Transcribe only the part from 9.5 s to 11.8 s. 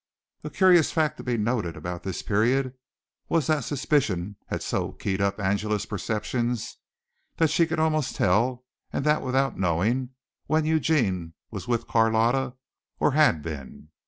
knowing, when Eugene was